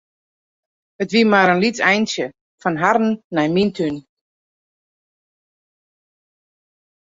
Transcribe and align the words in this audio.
It 1.03 1.09
wie 1.13 1.29
mar 1.31 1.49
in 1.53 1.61
lyts 1.63 1.81
eintsje 1.89 2.25
fan 2.61 2.75
harren 2.81 3.11
nei 3.35 3.49
myn 3.51 3.71
tún. 3.75 3.95